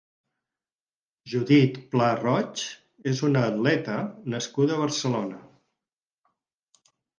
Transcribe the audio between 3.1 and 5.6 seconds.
és una atleta nascuda a Barcelona.